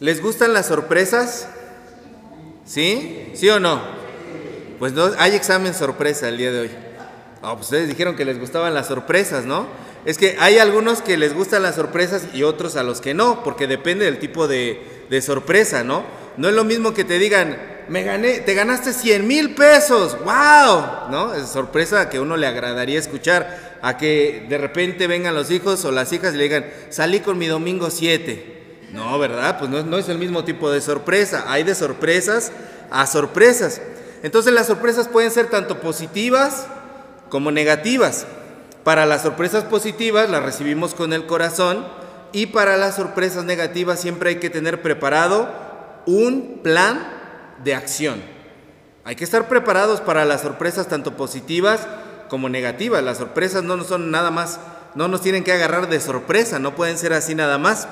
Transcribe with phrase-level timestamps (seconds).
[0.00, 1.46] ¿Les gustan las sorpresas?
[2.64, 3.32] ¿Sí?
[3.34, 3.82] ¿Sí o no?
[4.78, 6.70] Pues no, hay examen sorpresa el día de hoy.
[7.42, 9.66] Ah, pues ustedes dijeron que les gustaban las sorpresas, ¿no?
[10.06, 13.44] Es que hay algunos que les gustan las sorpresas y otros a los que no,
[13.44, 16.02] porque depende del tipo de, de sorpresa, ¿no?
[16.38, 17.58] No es lo mismo que te digan,
[17.90, 21.34] me gané, te ganaste 100 mil pesos, wow, ¿no?
[21.34, 25.84] Es sorpresa que a uno le agradaría escuchar, a que de repente vengan los hijos
[25.84, 28.59] o las hijas y le digan, salí con mi domingo 7.
[28.92, 29.58] No, ¿verdad?
[29.58, 32.52] Pues no, es el mismo tipo de sorpresa, hay de sorpresas
[32.90, 33.80] a sorpresas.
[34.22, 36.66] Entonces las sorpresas pueden ser tanto positivas
[37.28, 38.26] como negativas.
[38.84, 41.86] Para las sorpresas positivas las recibimos con el corazón
[42.32, 45.48] y para las sorpresas negativas siempre hay que tener preparado
[46.06, 47.06] un plan
[47.62, 48.22] de acción.
[49.04, 51.86] Hay que estar preparados para las sorpresas tanto positivas
[52.28, 53.02] como negativas.
[53.02, 54.58] Las sorpresas no son nada más,
[54.94, 57.88] no nos tienen que agarrar de sorpresa, no pueden ser así nada más.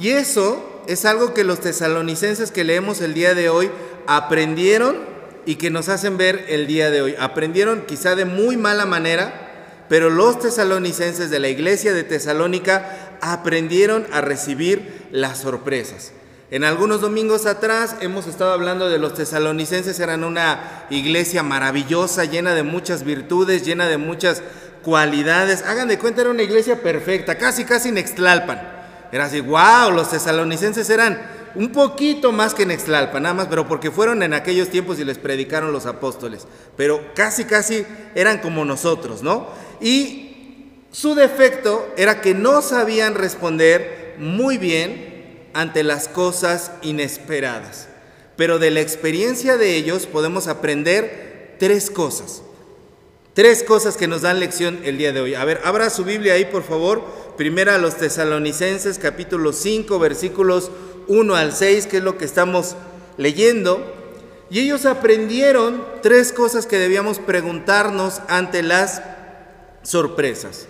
[0.00, 3.70] Y eso es algo que los tesalonicenses que leemos el día de hoy
[4.06, 4.96] aprendieron
[5.44, 7.14] y que nos hacen ver el día de hoy.
[7.18, 14.06] Aprendieron quizá de muy mala manera, pero los tesalonicenses de la iglesia de Tesalónica aprendieron
[14.10, 16.12] a recibir las sorpresas.
[16.50, 22.54] En algunos domingos atrás hemos estado hablando de los tesalonicenses, eran una iglesia maravillosa, llena
[22.54, 24.42] de muchas virtudes, llena de muchas
[24.82, 25.62] cualidades.
[25.62, 28.79] Hagan de cuenta, era una iglesia perfecta, casi, casi Nextlalpan.
[29.12, 31.20] Era así, wow, los tesalonicenses eran
[31.54, 35.18] un poquito más que Nextlalpan, nada más, pero porque fueron en aquellos tiempos y les
[35.18, 36.46] predicaron los apóstoles.
[36.76, 39.48] Pero casi, casi eran como nosotros, ¿no?
[39.80, 47.88] Y su defecto era que no sabían responder muy bien ante las cosas inesperadas.
[48.36, 52.42] Pero de la experiencia de ellos podemos aprender tres cosas.
[53.34, 55.34] Tres cosas que nos dan lección el día de hoy.
[55.34, 57.04] A ver, abra su Biblia ahí, por favor.
[57.36, 60.72] Primera a los tesalonicenses, capítulo 5, versículos
[61.06, 62.74] 1 al 6, que es lo que estamos
[63.16, 63.94] leyendo.
[64.50, 69.00] Y ellos aprendieron tres cosas que debíamos preguntarnos ante las
[69.84, 70.66] sorpresas.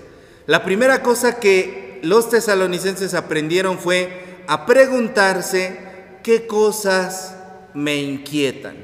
[0.47, 5.79] La primera cosa que los tesalonicenses aprendieron fue a preguntarse
[6.23, 7.37] qué cosas
[7.73, 8.77] me inquietan,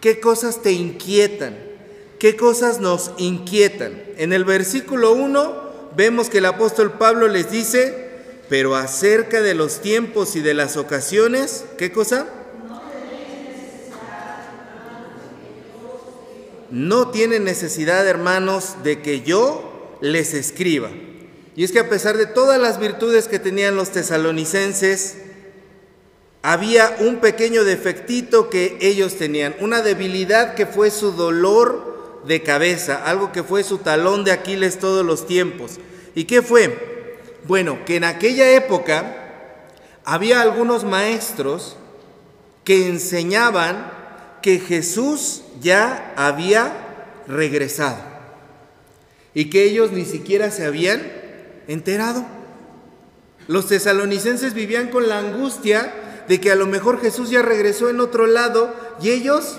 [0.00, 1.65] qué cosas te inquietan,
[2.18, 4.02] qué cosas nos inquietan.
[4.16, 8.10] En el versículo 1 vemos que el apóstol Pablo les dice,
[8.48, 12.26] pero acerca de los tiempos y de las ocasiones, ¿qué cosa?
[16.70, 20.90] no tienen necesidad, hermanos, de que yo les escriba.
[21.54, 25.16] Y es que a pesar de todas las virtudes que tenían los tesalonicenses,
[26.42, 31.85] había un pequeño defectito que ellos tenían, una debilidad que fue su dolor
[32.26, 35.78] de cabeza, algo que fue su talón de Aquiles todos los tiempos.
[36.14, 37.18] ¿Y qué fue?
[37.44, 39.26] Bueno, que en aquella época
[40.04, 41.76] había algunos maestros
[42.64, 43.92] que enseñaban
[44.42, 46.72] que Jesús ya había
[47.26, 47.98] regresado
[49.34, 51.02] y que ellos ni siquiera se habían
[51.68, 52.24] enterado.
[53.48, 55.92] Los tesalonicenses vivían con la angustia
[56.28, 59.58] de que a lo mejor Jesús ya regresó en otro lado y ellos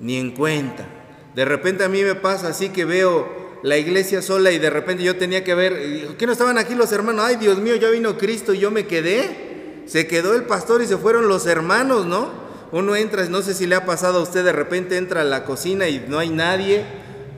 [0.00, 0.86] ni en cuenta.
[1.34, 5.02] De repente a mí me pasa así que veo la iglesia sola y de repente
[5.02, 7.24] yo tenía que ver, ¿qué no estaban aquí los hermanos?
[7.24, 9.82] Ay, Dios mío, ya vino Cristo y yo me quedé.
[9.86, 12.28] Se quedó el pastor y se fueron los hermanos, ¿no?
[12.72, 15.44] Uno entra, no sé si le ha pasado a usted, de repente entra a la
[15.44, 16.84] cocina y no hay nadie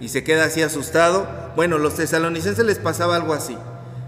[0.00, 1.28] y se queda así asustado.
[1.56, 3.56] Bueno, los tesalonicenses les pasaba algo así.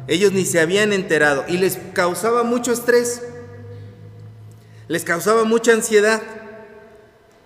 [0.07, 3.23] Ellos ni se habían enterado y les causaba mucho estrés.
[4.89, 6.23] Les causaba mucha ansiedad.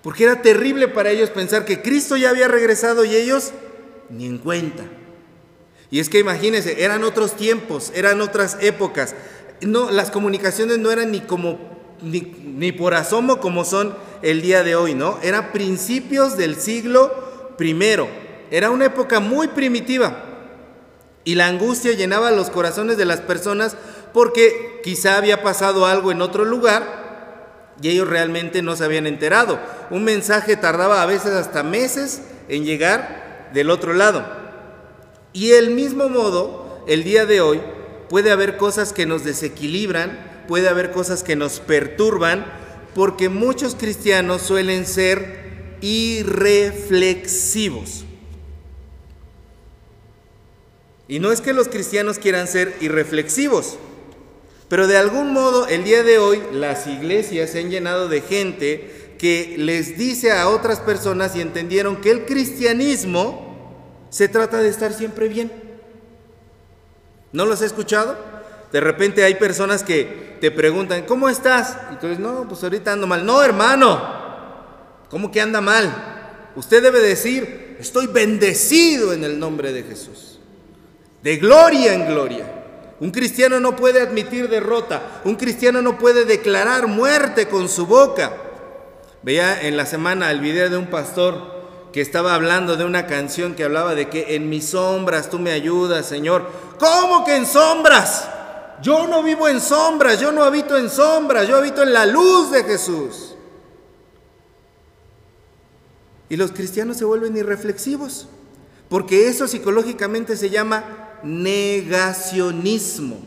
[0.02, 3.52] Porque era terrible para ellos pensar que Cristo ya había regresado y ellos
[4.10, 4.84] ni en cuenta.
[5.90, 9.14] Y es que imagínense, eran otros tiempos, eran otras épocas.
[9.60, 14.74] No, las comunicaciones no eran ni como ni, por asomo como son el día de
[14.74, 15.18] hoy, ¿no?
[15.22, 18.08] Era principios del siglo primero.
[18.50, 20.24] Era una época muy primitiva.
[21.24, 23.76] Y la angustia llenaba los corazones de las personas
[24.12, 27.01] porque quizá había pasado algo en otro lugar
[27.82, 29.58] y ellos realmente no se habían enterado.
[29.90, 34.24] Un mensaje tardaba a veces hasta meses en llegar del otro lado.
[35.32, 37.60] Y el mismo modo, el día de hoy,
[38.08, 42.46] puede haber cosas que nos desequilibran, puede haber cosas que nos perturban
[42.94, 48.04] porque muchos cristianos suelen ser irreflexivos.
[51.08, 53.76] Y no es que los cristianos quieran ser irreflexivos,
[54.72, 59.14] pero de algún modo el día de hoy las iglesias se han llenado de gente
[59.18, 64.94] que les dice a otras personas y entendieron que el cristianismo se trata de estar
[64.94, 65.52] siempre bien.
[67.32, 68.16] ¿No los he escuchado?
[68.72, 71.76] De repente hay personas que te preguntan, ¿cómo estás?
[71.92, 73.26] Y tú dices, no, pues ahorita ando mal.
[73.26, 74.02] No, hermano,
[75.10, 76.48] ¿cómo que anda mal?
[76.56, 80.38] Usted debe decir, estoy bendecido en el nombre de Jesús.
[81.22, 82.61] De gloria en gloria.
[83.02, 85.20] Un cristiano no puede admitir derrota.
[85.24, 88.32] Un cristiano no puede declarar muerte con su boca.
[89.24, 93.56] Veía en la semana el video de un pastor que estaba hablando de una canción
[93.56, 96.46] que hablaba de que en mis sombras tú me ayudas, Señor.
[96.78, 98.28] ¿Cómo que en sombras?
[98.82, 102.52] Yo no vivo en sombras, yo no habito en sombras, yo habito en la luz
[102.52, 103.34] de Jesús.
[106.28, 108.28] Y los cristianos se vuelven irreflexivos,
[108.88, 113.20] porque eso psicológicamente se llama negacionismo.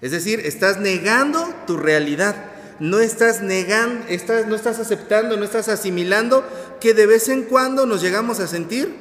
[0.00, 2.34] Es decir, estás negando tu realidad,
[2.80, 6.44] no estás negando, estás, no estás aceptando, no estás asimilando
[6.80, 8.92] que de vez en cuando nos llegamos a sentir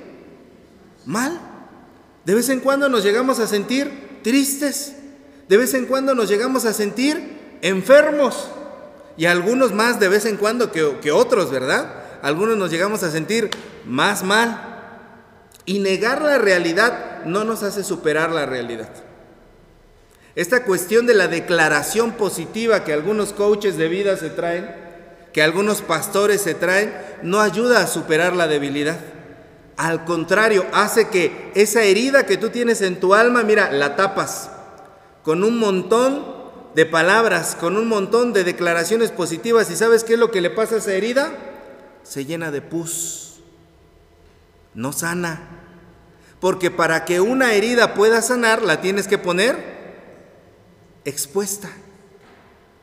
[1.06, 1.40] mal,
[2.26, 4.94] de vez en cuando nos llegamos a sentir tristes,
[5.48, 8.50] de vez en cuando nos llegamos a sentir enfermos
[9.18, 11.96] y algunos más de vez en cuando que, que otros, ¿verdad?
[12.22, 13.50] Algunos nos llegamos a sentir
[13.86, 14.71] más mal.
[15.66, 18.90] Y negar la realidad no nos hace superar la realidad.
[20.36, 24.74] Esta cuestión de la declaración positiva que algunos coaches de vida se traen,
[25.34, 28.98] que algunos pastores se traen, no ayuda a superar la debilidad.
[29.78, 34.50] Al contrario, hace que esa herida que tú tienes en tu alma, mira, la tapas
[35.24, 36.26] con un montón
[36.76, 39.70] de palabras, con un montón de declaraciones positivas.
[39.70, 41.32] ¿Y sabes qué es lo que le pasa a esa herida?
[42.04, 43.31] Se llena de pus,
[44.74, 45.40] no sana.
[46.40, 49.58] Porque para que una herida pueda sanar, la tienes que poner
[51.06, 51.70] expuesta.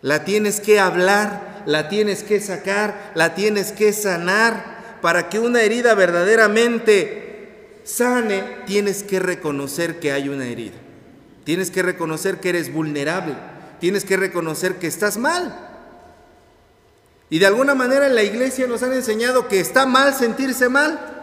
[0.00, 4.78] La tienes que hablar, la tienes que sacar, la tienes que sanar.
[5.02, 10.76] Para que una herida verdaderamente sane, tienes que reconocer que hay una herida.
[11.44, 13.34] Tienes que reconocer que eres vulnerable.
[13.80, 15.66] Tienes que reconocer que estás mal.
[17.30, 21.17] Y de alguna manera en la iglesia nos han enseñado que está mal sentirse mal.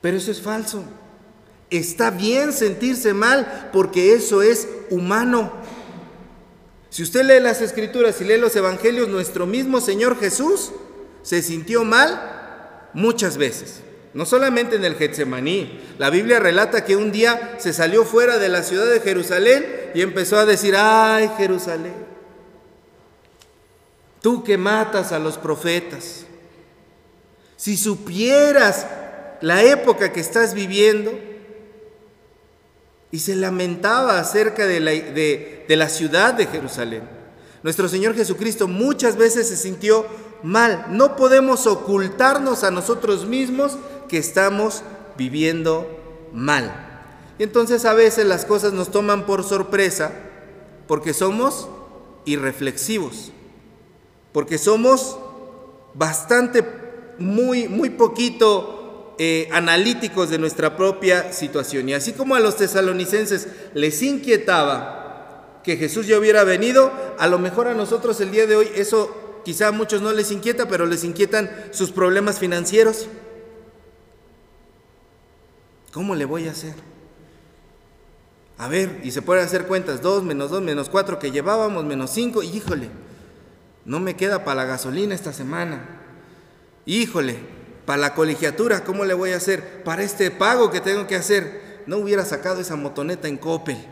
[0.00, 0.84] Pero eso es falso.
[1.70, 5.52] Está bien sentirse mal porque eso es humano.
[6.88, 10.72] Si usted lee las escrituras y lee los evangelios, nuestro mismo Señor Jesús
[11.22, 13.82] se sintió mal muchas veces.
[14.12, 15.80] No solamente en el Getsemaní.
[15.98, 19.64] La Biblia relata que un día se salió fuera de la ciudad de Jerusalén
[19.94, 21.94] y empezó a decir, ay Jerusalén,
[24.20, 26.24] tú que matas a los profetas,
[27.56, 28.86] si supieras
[29.40, 31.12] la época que estás viviendo,
[33.12, 37.02] y se lamentaba acerca de la, de, la ciudad de Jerusalén.
[37.62, 40.06] Nuestro Señor Jesucristo muchas veces se sintió
[40.42, 40.86] mal.
[40.90, 43.76] No podemos ocultarnos a nosotros mismos
[44.08, 44.82] que estamos
[45.18, 45.86] viviendo
[46.32, 46.72] mal.
[47.38, 50.12] Y entonces a veces las cosas nos toman por sorpresa
[50.86, 51.68] porque somos
[52.24, 53.32] irreflexivos,
[54.32, 55.18] porque somos
[55.94, 56.64] bastante,
[57.18, 58.79] muy, muy poquito
[59.22, 61.86] eh, analíticos de nuestra propia situación.
[61.90, 67.38] Y así como a los tesalonicenses les inquietaba que Jesús ya hubiera venido, a lo
[67.38, 70.86] mejor a nosotros el día de hoy eso quizá a muchos no les inquieta, pero
[70.86, 73.08] les inquietan sus problemas financieros.
[75.92, 76.72] ¿Cómo le voy a hacer?
[78.56, 82.10] A ver, y se pueden hacer cuentas, 2 menos 2 menos 4 que llevábamos, menos
[82.12, 82.88] 5, híjole,
[83.84, 86.00] no me queda para la gasolina esta semana.
[86.86, 87.59] Híjole,
[87.90, 89.82] para la colegiatura, ¿cómo le voy a hacer?
[89.82, 93.84] Para este pago que tengo que hacer, no hubiera sacado esa motoneta en Coppel.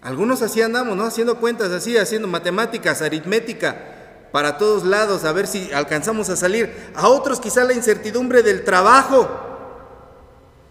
[0.00, 1.04] Algunos así andamos, ¿no?
[1.04, 3.76] Haciendo cuentas así, haciendo matemáticas, aritmética,
[4.32, 6.74] para todos lados, a ver si alcanzamos a salir.
[6.96, 9.28] A otros quizá la incertidumbre del trabajo.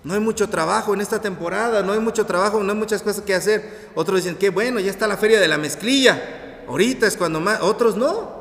[0.03, 3.23] No hay mucho trabajo en esta temporada, no hay mucho trabajo, no hay muchas cosas
[3.23, 3.89] que hacer.
[3.95, 6.65] Otros dicen que bueno, ya está la feria de la mezclilla.
[6.67, 8.40] Ahorita es cuando más, otros no.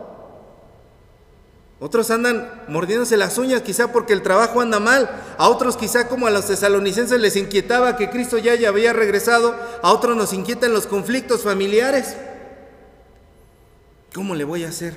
[1.82, 5.08] Otros andan mordiéndose las uñas quizá porque el trabajo anda mal.
[5.38, 9.56] A otros quizá como a los tesalonicenses les inquietaba que Cristo ya, ya había regresado.
[9.82, 12.16] A otros nos inquietan los conflictos familiares.
[14.14, 14.94] ¿Cómo le voy a hacer?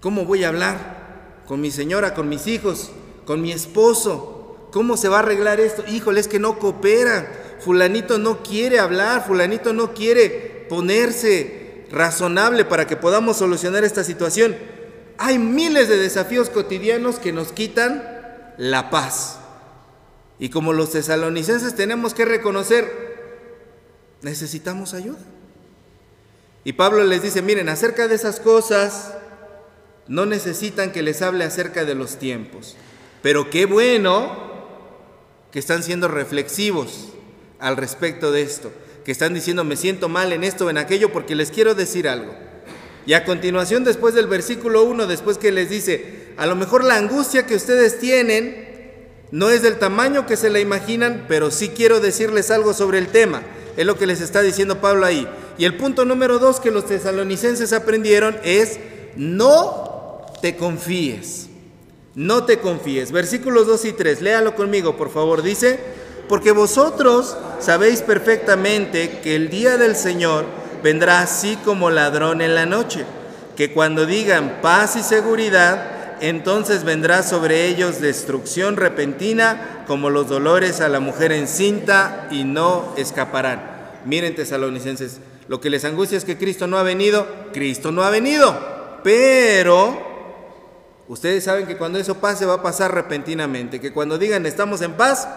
[0.00, 2.92] ¿Cómo voy a hablar con mi señora, con mis hijos,
[3.26, 4.68] con mi esposo?
[4.70, 5.82] ¿Cómo se va a arreglar esto?
[5.88, 7.56] Híjole, es que no coopera.
[7.58, 14.56] Fulanito no quiere hablar, fulanito no quiere ponerse razonable para que podamos solucionar esta situación.
[15.24, 18.02] Hay miles de desafíos cotidianos que nos quitan
[18.58, 19.38] la paz.
[20.40, 22.90] Y como los tesalonicenses tenemos que reconocer,
[24.22, 25.20] necesitamos ayuda.
[26.64, 29.14] Y Pablo les dice, miren, acerca de esas cosas,
[30.08, 32.76] no necesitan que les hable acerca de los tiempos.
[33.22, 34.50] Pero qué bueno
[35.52, 37.10] que están siendo reflexivos
[37.60, 38.72] al respecto de esto,
[39.04, 42.08] que están diciendo me siento mal en esto o en aquello porque les quiero decir
[42.08, 42.34] algo.
[43.06, 46.96] Y a continuación, después del versículo 1, después que les dice, a lo mejor la
[46.96, 48.70] angustia que ustedes tienen
[49.32, 53.08] no es del tamaño que se la imaginan, pero sí quiero decirles algo sobre el
[53.08, 53.42] tema.
[53.76, 55.26] Es lo que les está diciendo Pablo ahí.
[55.56, 58.78] Y el punto número dos que los tesalonicenses aprendieron es,
[59.16, 61.48] no te confíes.
[62.14, 63.10] No te confíes.
[63.10, 65.42] Versículos 2 y 3, léalo conmigo, por favor.
[65.42, 65.78] Dice,
[66.28, 70.44] porque vosotros sabéis perfectamente que el día del Señor
[70.82, 73.04] vendrá así como ladrón en la noche,
[73.56, 80.80] que cuando digan paz y seguridad, entonces vendrá sobre ellos destrucción repentina como los dolores
[80.80, 83.72] a la mujer encinta y no escaparán.
[84.04, 88.10] Miren tesalonicenses, lo que les angustia es que Cristo no ha venido, Cristo no ha
[88.10, 90.12] venido, pero
[91.08, 94.92] ustedes saben que cuando eso pase va a pasar repentinamente, que cuando digan estamos en
[94.92, 95.28] paz,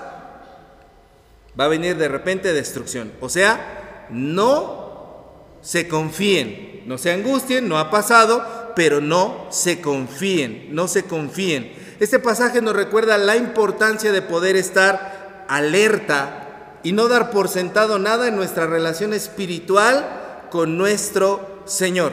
[1.59, 3.11] va a venir de repente destrucción.
[3.21, 4.84] O sea, no
[5.65, 11.73] se confíen, no se angustien, no ha pasado, pero no se confíen, no se confíen.
[11.99, 17.97] Este pasaje nos recuerda la importancia de poder estar alerta y no dar por sentado
[17.97, 22.11] nada en nuestra relación espiritual con nuestro Señor.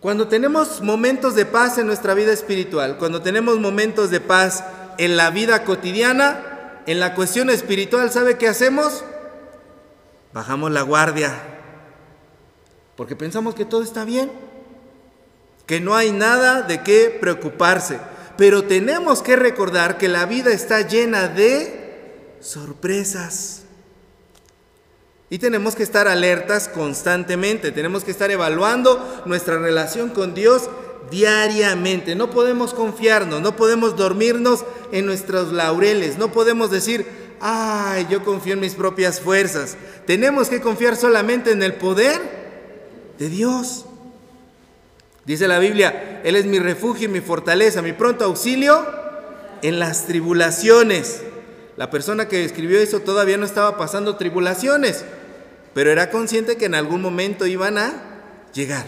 [0.00, 4.62] Cuando tenemos momentos de paz en nuestra vida espiritual, cuando tenemos momentos de paz
[4.98, 9.04] en la vida cotidiana, en la cuestión espiritual, ¿sabe qué hacemos?
[10.34, 11.59] Bajamos la guardia,
[13.00, 14.30] porque pensamos que todo está bien,
[15.64, 17.98] que no hay nada de qué preocuparse.
[18.36, 23.62] Pero tenemos que recordar que la vida está llena de sorpresas.
[25.30, 30.68] Y tenemos que estar alertas constantemente, tenemos que estar evaluando nuestra relación con Dios
[31.10, 32.14] diariamente.
[32.14, 37.06] No podemos confiarnos, no podemos dormirnos en nuestros laureles, no podemos decir,
[37.40, 39.78] ay, yo confío en mis propias fuerzas.
[40.06, 42.39] Tenemos que confiar solamente en el poder
[43.20, 43.84] de Dios.
[45.26, 48.84] Dice la Biblia, Él es mi refugio y mi fortaleza, mi pronto auxilio
[49.60, 51.20] en las tribulaciones.
[51.76, 55.04] La persona que escribió eso todavía no estaba pasando tribulaciones,
[55.74, 57.92] pero era consciente que en algún momento iban a
[58.54, 58.86] llegar.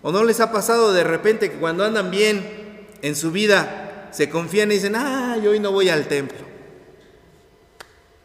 [0.00, 4.30] ¿O no les ha pasado de repente que cuando andan bien en su vida se
[4.30, 6.38] confían y dicen, ay, hoy no voy al templo?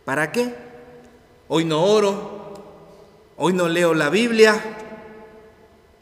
[0.06, 0.56] ¿Para qué?
[1.50, 2.64] Hoy no oro,
[3.36, 4.86] hoy no leo la Biblia,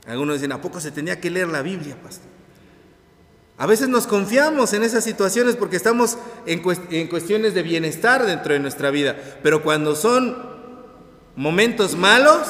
[0.07, 2.35] algunos dicen, ¿a poco se tenía que leer la Biblia, pastor?
[3.57, 6.59] A veces nos confiamos en esas situaciones porque estamos en,
[7.07, 10.35] cuestiones de bienestar dentro de nuestra vida, pero cuando son
[11.37, 12.41] momentos malos,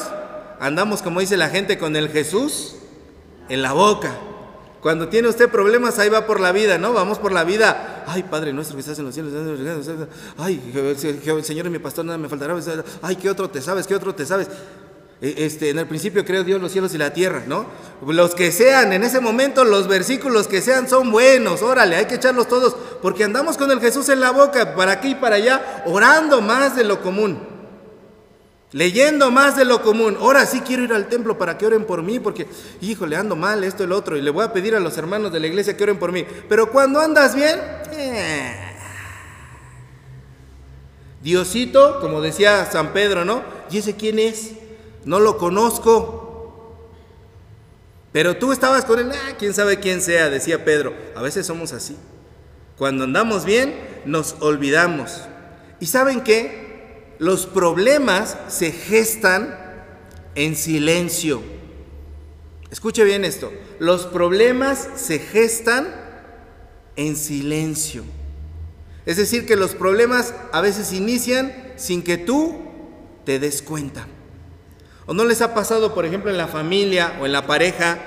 [0.60, 2.78] andamos, como dice la gente, con el Jesús
[3.50, 4.16] en la boca.
[4.82, 6.94] Cuando tiene usted problemas, ahí va por la vida, ¿no?
[6.94, 8.04] Vamos por la vida.
[8.08, 9.34] Ay, Padre nuestro que estás en los cielos.
[10.38, 10.62] Ay,
[11.44, 12.56] Señor mi pastor, nada me faltará.
[13.02, 13.88] Ay, ¿qué otro te sabes?
[13.88, 14.48] ¿Qué otro te sabes?
[15.22, 17.66] E, este, en el principio creó Dios los cielos y la tierra, ¿no?
[18.06, 22.16] Los que sean, en ese momento, los versículos que sean son buenos, órale, hay que
[22.16, 25.84] echarlos todos, porque andamos con el Jesús en la boca, para aquí y para allá,
[25.86, 27.40] orando más de lo común,
[28.74, 30.18] leyendo más de lo común.
[30.20, 32.48] Ahora sí quiero ir al templo para que oren por mí, porque,
[32.82, 35.32] híjole, ando mal, esto y lo otro, y le voy a pedir a los hermanos
[35.32, 36.26] de la iglesia que oren por mí.
[36.50, 37.58] Pero cuando andas bien,
[37.94, 38.74] eh.
[41.24, 43.42] Diosito, como decía San Pedro, ¿no?
[43.72, 44.52] ¿Y ese quién es?
[45.06, 46.22] No lo conozco.
[48.12, 50.94] Pero tú estabas con él, ah, quién sabe quién sea, decía Pedro.
[51.16, 51.96] A veces somos así.
[52.78, 55.22] Cuando andamos bien, nos olvidamos.
[55.80, 57.14] ¿Y saben qué?
[57.20, 59.58] Los problemas se gestan
[60.36, 61.42] en silencio.
[62.72, 63.52] Escuche bien esto.
[63.80, 65.88] Los problemas se gestan
[66.96, 68.04] en silencio.
[69.06, 72.56] Es decir, que los problemas a veces inician sin que tú
[73.24, 74.08] te des cuenta.
[75.08, 78.00] ¿O no les ha pasado, por ejemplo, en la familia o en la pareja,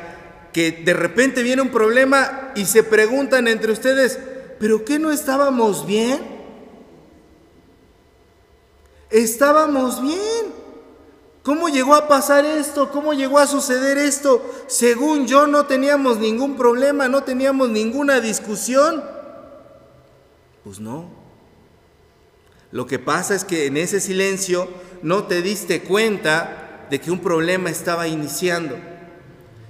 [0.53, 4.19] que de repente viene un problema y se preguntan entre ustedes,
[4.59, 6.19] ¿pero qué no estábamos bien?
[9.11, 10.59] Estábamos bien.
[11.45, 12.91] ¿Cómo llegó a pasar esto?
[12.91, 14.45] ¿Cómo llegó a suceder esto?
[14.67, 19.03] Según yo no teníamos ningún problema, no teníamos ninguna discusión.
[20.65, 21.09] Pues no.
[22.71, 24.69] Lo que pasa es que en ese silencio
[25.03, 28.77] no te diste cuenta de que un problema estaba iniciando.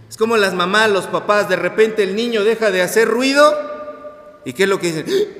[0.09, 3.55] Es como las mamás, los papás, de repente el niño deja de hacer ruido
[4.45, 5.07] y ¿qué es lo que dicen?
[5.09, 5.39] ¡Ah!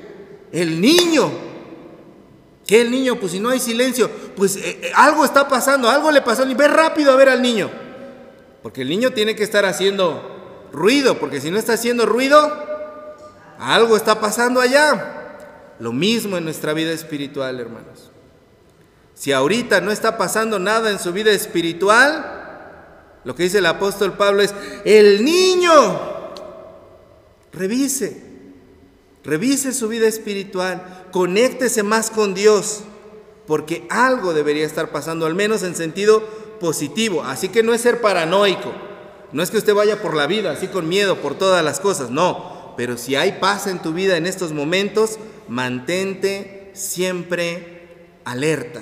[0.51, 1.31] El niño.
[2.67, 3.15] ¿Qué el niño?
[3.15, 6.67] Pues si no hay silencio, pues eh, eh, algo está pasando, algo le pasó ve
[6.67, 7.71] rápido a ver al niño.
[8.61, 12.37] Porque el niño tiene que estar haciendo ruido, porque si no está haciendo ruido,
[13.57, 15.15] algo está pasando allá.
[15.79, 18.11] Lo mismo en nuestra vida espiritual, hermanos.
[19.19, 24.13] Si ahorita no está pasando nada en su vida espiritual, lo que dice el apóstol
[24.13, 25.73] Pablo es, el niño,
[27.51, 28.23] revise,
[29.25, 32.83] revise su vida espiritual, conéctese más con Dios,
[33.45, 36.23] porque algo debería estar pasando, al menos en sentido
[36.61, 37.21] positivo.
[37.21, 38.71] Así que no es ser paranoico,
[39.33, 42.09] no es que usted vaya por la vida así con miedo por todas las cosas,
[42.09, 48.81] no, pero si hay paz en tu vida en estos momentos, mantente siempre alerta.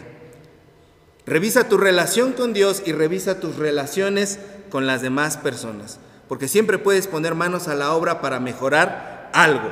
[1.28, 4.40] Revisa tu relación con Dios y revisa tus relaciones
[4.72, 9.70] con las demás personas, porque siempre puedes poner manos a la obra para mejorar algo.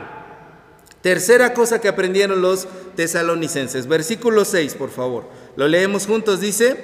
[1.02, 5.30] Tercera cosa que aprendieron los tesalonicenses, versículo 6, por favor.
[5.56, 6.76] Lo leemos juntos, dice,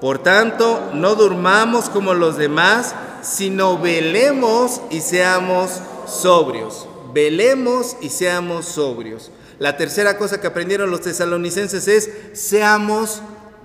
[0.00, 6.88] por tanto, no durmamos como los demás, sino velemos y seamos sobrios.
[7.14, 9.30] Velemos y seamos sobrios.
[9.60, 13.22] La tercera cosa que aprendieron los tesalonicenses es, seamos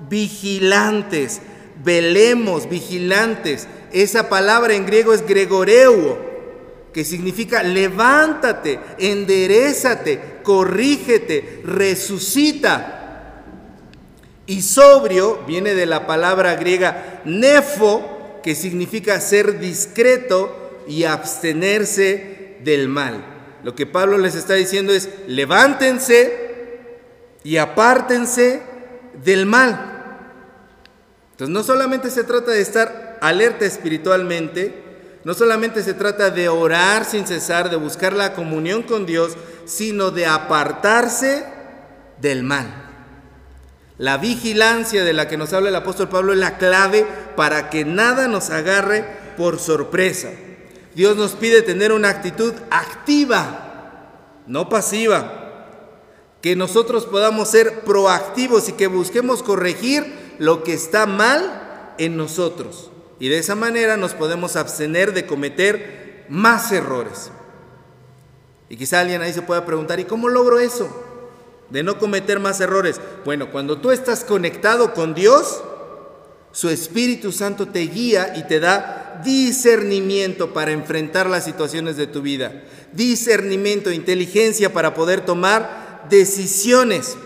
[0.10, 1.42] vigilantes,
[1.84, 3.68] velemos, vigilantes.
[3.92, 6.18] Esa palabra en griego es gregoreuo,
[6.94, 12.98] que significa levántate, enderezate, corrígete, resucita.
[14.46, 22.88] Y sobrio viene de la palabra griega nefo, que significa ser discreto y abstenerse del
[22.88, 23.24] mal.
[23.64, 26.34] Lo que Pablo les está diciendo es, levántense
[27.44, 28.62] y apártense
[29.24, 29.91] del mal.
[31.42, 34.76] Entonces no solamente se trata de estar alerta espiritualmente,
[35.24, 40.12] no solamente se trata de orar sin cesar, de buscar la comunión con Dios, sino
[40.12, 41.44] de apartarse
[42.22, 42.68] del mal.
[43.98, 47.86] La vigilancia de la que nos habla el apóstol Pablo es la clave para que
[47.86, 49.04] nada nos agarre
[49.36, 50.30] por sorpresa.
[50.94, 54.12] Dios nos pide tener una actitud activa,
[54.46, 55.40] no pasiva.
[56.40, 62.92] Que nosotros podamos ser proactivos y que busquemos corregir lo que está mal en nosotros.
[63.20, 67.32] Y de esa manera nos podemos abstener de cometer más errores.
[68.70, 70.90] Y quizá alguien ahí se pueda preguntar, ¿y cómo logro eso?
[71.70, 73.00] De no cometer más errores.
[73.26, 75.62] Bueno, cuando tú estás conectado con Dios,
[76.52, 82.22] su Espíritu Santo te guía y te da discernimiento para enfrentar las situaciones de tu
[82.22, 82.64] vida.
[82.92, 87.18] Discernimiento, inteligencia para poder tomar decisiones.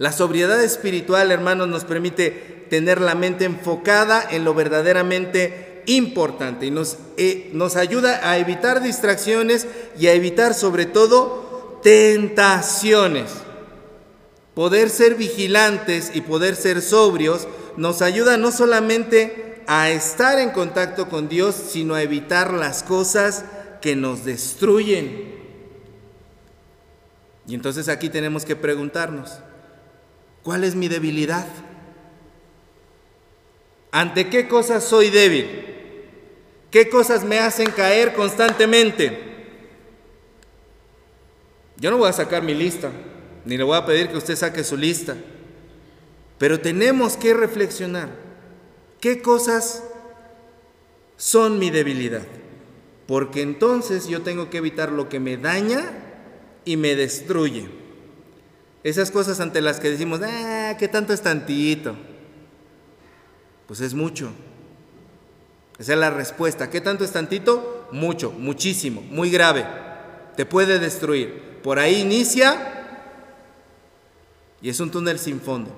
[0.00, 2.30] La sobriedad espiritual, hermanos, nos permite
[2.70, 8.82] tener la mente enfocada en lo verdaderamente importante y nos, eh, nos ayuda a evitar
[8.82, 9.66] distracciones
[9.98, 13.30] y a evitar sobre todo tentaciones.
[14.54, 21.10] Poder ser vigilantes y poder ser sobrios nos ayuda no solamente a estar en contacto
[21.10, 23.44] con Dios, sino a evitar las cosas
[23.82, 25.34] que nos destruyen.
[27.46, 29.40] Y entonces aquí tenemos que preguntarnos,
[30.42, 31.46] ¿Cuál es mi debilidad?
[33.92, 35.66] ¿Ante qué cosas soy débil?
[36.70, 39.30] ¿Qué cosas me hacen caer constantemente?
[41.76, 42.90] Yo no voy a sacar mi lista,
[43.44, 45.16] ni le voy a pedir que usted saque su lista,
[46.38, 48.10] pero tenemos que reflexionar.
[49.00, 49.82] ¿Qué cosas
[51.16, 52.22] son mi debilidad?
[53.06, 55.90] Porque entonces yo tengo que evitar lo que me daña
[56.64, 57.79] y me destruye.
[58.82, 61.94] Esas cosas ante las que decimos, ah, ¿qué tanto es tantito?
[63.66, 64.32] Pues es mucho.
[65.78, 66.70] Esa es la respuesta.
[66.70, 67.88] ¿Qué tanto es tantito?
[67.92, 69.66] Mucho, muchísimo, muy grave.
[70.36, 71.60] Te puede destruir.
[71.62, 72.80] Por ahí inicia
[74.62, 75.70] y es un túnel sin fondo.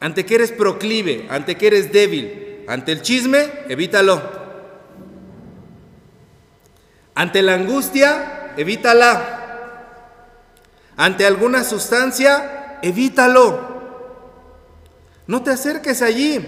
[0.00, 4.22] Ante que eres proclive, ante que eres débil, ante el chisme, evítalo.
[7.14, 9.35] Ante la angustia, evítala.
[10.96, 13.76] Ante alguna sustancia, evítalo.
[15.26, 16.44] No te acerques allí.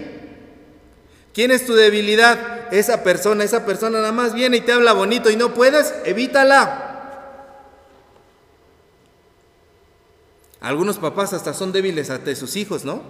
[1.33, 2.73] ¿Quién es tu debilidad?
[2.73, 6.85] Esa persona, esa persona nada más viene y te habla bonito y no puedes, evítala.
[10.61, 13.01] Algunos papás hasta son débiles ante sus hijos, ¿no?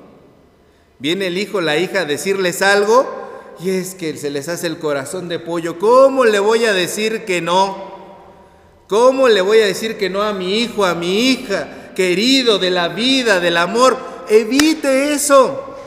[0.99, 4.77] Viene el hijo, la hija a decirles algo y es que se les hace el
[4.77, 5.79] corazón de pollo.
[5.79, 7.88] ¿Cómo le voy a decir que no?
[8.89, 12.71] ¿Cómo le voy a decir que no a mi hijo, a mi hija, querido de
[12.71, 13.95] la vida, del amor?
[14.27, 15.77] Evite eso.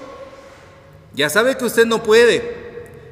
[1.13, 2.63] Ya sabe que usted no puede.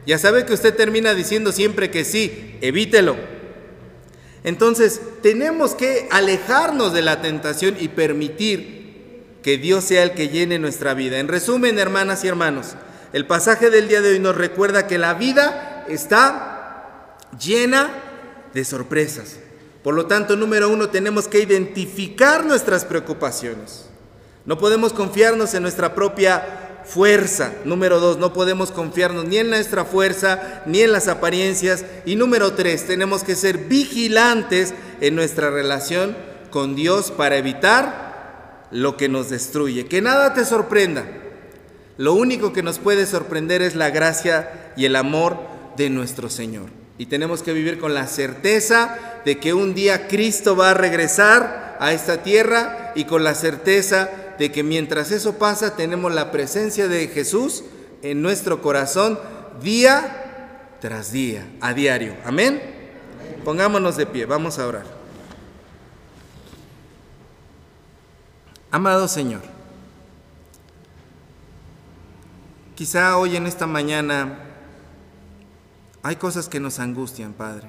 [0.07, 2.57] Ya sabe que usted termina diciendo siempre que sí.
[2.61, 3.16] Evítelo.
[4.44, 10.61] Entonces, tenemos que alejarnos de la tentación y permitir que Dios sea el que llene
[10.61, 11.18] nuestra vida.
[11.18, 12.76] En resumen, hermanas y hermanos,
[13.12, 17.90] el pasaje del día de hoy nos recuerda que la vida está llena
[18.55, 19.38] de sorpresas.
[19.83, 23.87] Por lo tanto, número uno, tenemos que identificar nuestras preocupaciones.
[24.45, 27.53] No podemos confiarnos en nuestra propia fuerza.
[27.64, 31.85] Número dos, no podemos confiarnos ni en nuestra fuerza ni en las apariencias.
[32.05, 36.16] Y número tres, tenemos que ser vigilantes en nuestra relación
[36.51, 39.87] con Dios para evitar lo que nos destruye.
[39.87, 41.07] Que nada te sorprenda.
[41.97, 45.38] Lo único que nos puede sorprender es la gracia y el amor
[45.77, 46.80] de nuestro Señor.
[47.00, 51.78] Y tenemos que vivir con la certeza de que un día Cristo va a regresar
[51.80, 56.88] a esta tierra y con la certeza de que mientras eso pasa tenemos la presencia
[56.88, 57.64] de Jesús
[58.02, 59.18] en nuestro corazón
[59.62, 62.16] día tras día, a diario.
[62.26, 62.60] Amén.
[63.46, 64.84] Pongámonos de pie, vamos a orar.
[68.70, 69.40] Amado Señor,
[72.74, 74.49] quizá hoy en esta mañana
[76.02, 77.68] hay cosas que nos angustian, Padre.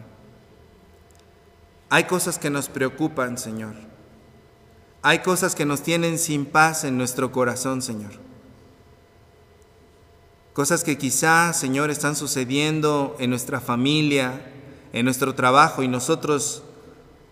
[1.90, 3.74] Hay cosas que nos preocupan, Señor.
[5.02, 8.12] Hay cosas que nos tienen sin paz en nuestro corazón, Señor.
[10.54, 14.42] Cosas que quizá, Señor, están sucediendo en nuestra familia,
[14.94, 16.64] en nuestro trabajo y nosotros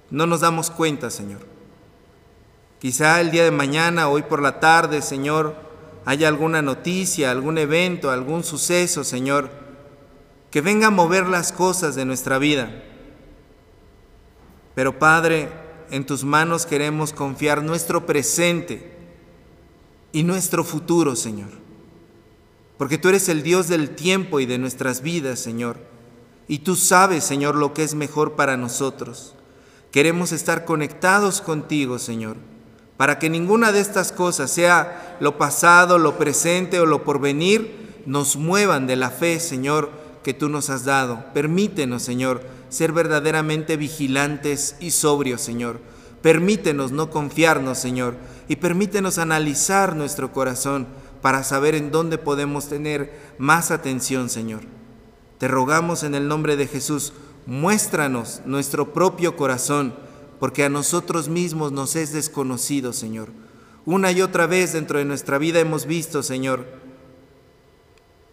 [0.09, 1.45] no nos damos cuenta, Señor.
[2.79, 5.55] Quizá el día de mañana, hoy por la tarde, Señor,
[6.05, 9.51] haya alguna noticia, algún evento, algún suceso, Señor,
[10.51, 12.71] que venga a mover las cosas de nuestra vida.
[14.75, 15.49] Pero Padre,
[15.91, 18.97] en tus manos queremos confiar nuestro presente
[20.11, 21.49] y nuestro futuro, Señor.
[22.77, 25.77] Porque tú eres el Dios del tiempo y de nuestras vidas, Señor.
[26.47, 29.35] Y tú sabes, Señor, lo que es mejor para nosotros.
[29.91, 32.37] Queremos estar conectados contigo, Señor,
[32.95, 38.35] para que ninguna de estas cosas, sea lo pasado, lo presente o lo porvenir, nos
[38.35, 39.91] muevan de la fe, Señor,
[40.23, 41.25] que tú nos has dado.
[41.33, 45.79] Permítenos, Señor, ser verdaderamente vigilantes y sobrios, Señor.
[46.21, 48.15] Permítenos no confiarnos, Señor,
[48.47, 50.87] y permítenos analizar nuestro corazón
[51.21, 54.61] para saber en dónde podemos tener más atención, Señor.
[55.37, 57.13] Te rogamos en el nombre de Jesús,
[57.45, 59.95] muéstranos nuestro propio corazón,
[60.39, 63.29] porque a nosotros mismos nos es desconocido, Señor.
[63.85, 66.67] Una y otra vez dentro de nuestra vida hemos visto, Señor,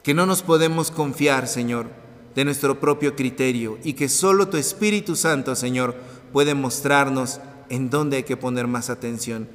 [0.06, 1.88] que no nos podemos confiar, Señor,
[2.36, 5.96] de nuestro propio criterio y que solo tu Espíritu Santo, Señor,
[6.32, 7.40] puede mostrarnos
[7.70, 9.48] en dónde hay que poner más atención.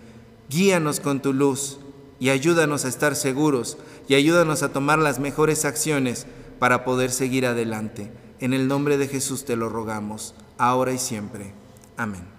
[0.49, 1.79] Guíanos con tu luz
[2.19, 3.77] y ayúdanos a estar seguros
[4.09, 6.27] y ayúdanos a tomar las mejores acciones
[6.59, 8.11] para poder seguir adelante.
[8.41, 11.53] En el nombre de Jesús te lo rogamos, ahora y siempre.
[11.95, 12.30] Amén.